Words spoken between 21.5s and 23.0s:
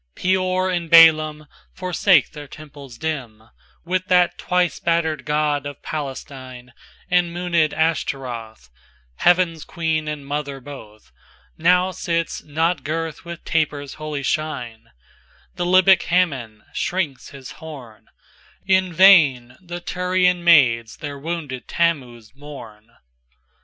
Thammuz mourn.